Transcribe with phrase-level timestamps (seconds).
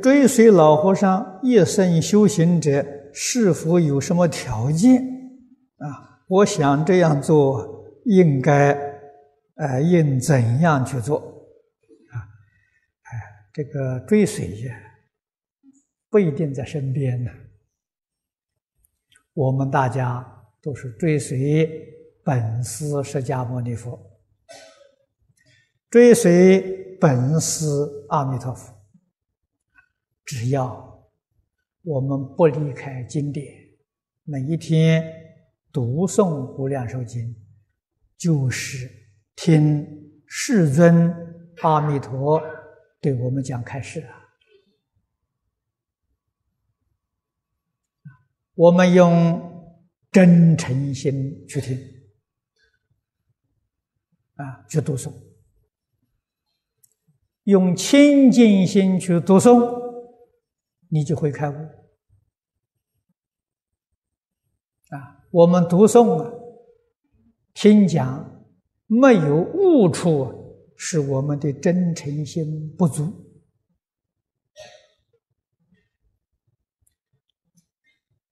[0.00, 5.02] 追随老和尚一生修行者，是否有什么条件？
[5.78, 8.72] 啊，我想这样做应该，
[9.54, 11.18] 呃，应怎样去做？
[11.18, 12.14] 啊，
[13.02, 13.10] 哎，
[13.52, 14.74] 这个追随呀，
[16.10, 17.30] 不一定在身边呢。
[19.34, 20.26] 我们大家
[20.62, 21.68] 都是追随
[22.24, 23.98] 本师释迦牟尼佛，
[25.90, 26.60] 追随
[27.00, 27.66] 本师
[28.08, 28.77] 阿弥陀佛。
[30.28, 31.08] 只要
[31.80, 33.46] 我们不离开经典，
[34.24, 35.02] 每一天
[35.72, 36.22] 读诵
[36.58, 37.34] 《无量寿经》，
[38.18, 38.90] 就是
[39.34, 41.10] 听世尊
[41.62, 42.42] 阿弥陀
[43.00, 44.28] 对我们讲开示啊。
[48.52, 49.74] 我们用
[50.12, 51.78] 真诚心去听，
[54.34, 55.10] 啊，去读诵，
[57.44, 59.87] 用清净心去读诵。
[60.90, 61.54] 你就会开悟
[64.90, 65.26] 啊！
[65.30, 66.32] 我们读诵啊，
[67.52, 68.46] 听讲
[68.86, 73.12] 没有悟处，是我们的真诚心不足。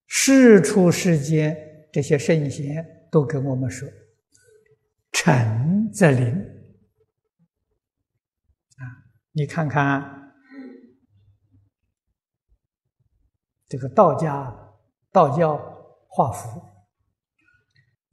[0.06, 1.54] 世出世间
[1.92, 3.86] 这些圣贤都跟我们说
[5.12, 6.26] ：“诚则灵。”
[8.76, 8.82] 啊，
[9.32, 10.25] 你看看。
[13.68, 14.54] 这个道家、
[15.10, 15.56] 道教
[16.08, 16.62] 画符，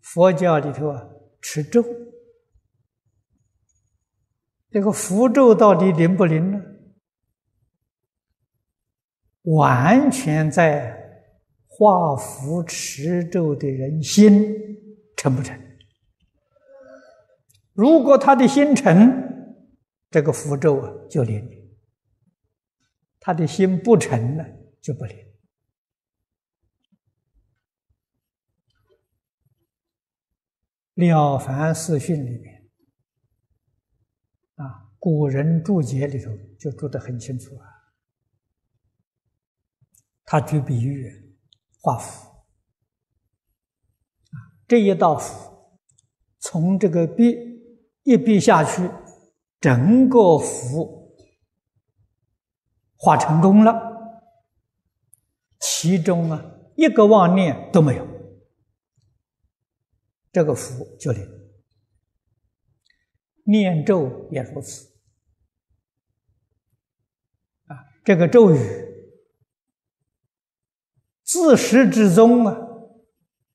[0.02, 1.08] 佛教里头啊
[1.42, 1.84] 持咒，
[4.72, 6.60] 这个符咒到底灵不灵呢？
[9.44, 10.98] 完全在
[11.68, 14.56] 画符持咒的人心
[15.18, 15.60] 诚不诚？
[17.74, 19.12] 如果他的心诚，
[20.10, 21.44] 这个符咒啊就灵；
[23.20, 24.46] 他的心不诚呢，
[24.82, 25.18] 就不灵。
[30.96, 32.70] 《了凡四训》里面，
[34.56, 37.66] 啊，古人注解里头就注得很清楚啊。
[40.26, 41.36] 他举比喻
[41.82, 42.28] 画符，
[44.32, 44.36] 啊，
[44.68, 45.80] 这一道符
[46.40, 47.36] 从这个笔
[48.04, 48.90] 一笔下去，
[49.60, 51.18] 整个符
[52.96, 53.74] 画成功了，
[55.60, 58.13] 其中啊一个妄念都没有。
[60.34, 61.24] 这个符就灵，
[63.44, 64.88] 念咒也如此。
[67.68, 68.58] 啊，这个咒语
[71.22, 72.58] 自始至终啊，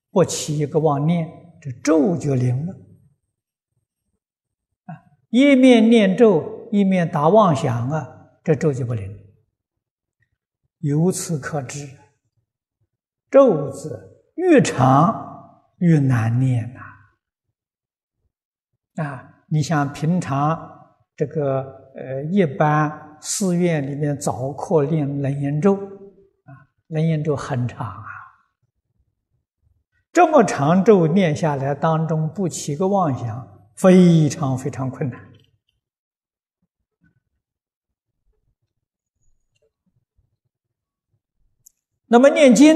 [0.09, 1.29] 不起一个妄念，
[1.61, 2.73] 这咒就灵了。
[4.85, 4.95] 啊，
[5.31, 9.19] 一面念咒，一面打妄想啊，这咒就不灵。
[10.77, 11.89] 由此可知，
[13.29, 15.27] 咒字越长。
[15.79, 16.79] 越难念呐！
[19.03, 20.59] 啊，你像平常
[21.15, 28.05] 这个呃，一般寺院里面早课念楞严咒，啊，楞严咒很长啊，
[30.11, 35.29] 这么长咒念下来，当中不起个妄想，非常非常困难。
[42.07, 42.75] 那么念经，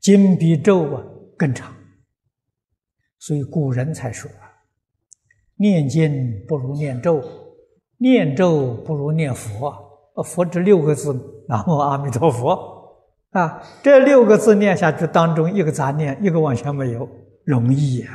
[0.00, 1.02] 经比咒啊
[1.38, 1.72] 更长。
[3.24, 4.30] 所以古人才说
[5.56, 7.24] ：“念经不如念咒，
[7.96, 9.70] 念咒不如念佛。”
[10.14, 11.14] 啊佛这六个字，
[11.48, 13.62] 南无阿弥陀佛啊！
[13.82, 17.08] 这六个字念下去，当中一个杂念，一个妄想没有，
[17.44, 18.12] 容易呀！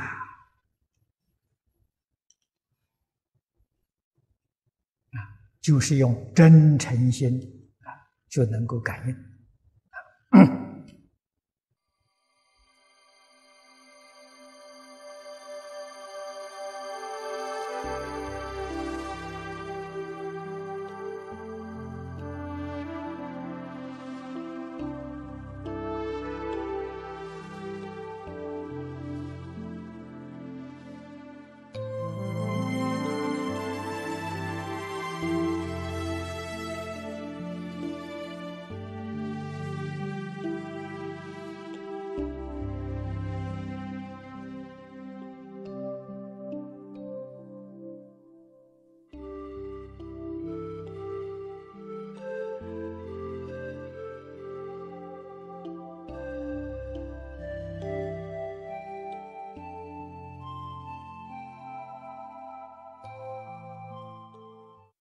[5.10, 5.18] 啊，
[5.60, 7.36] 就是用真诚心
[7.80, 7.90] 啊，
[8.28, 9.29] 就能够感应。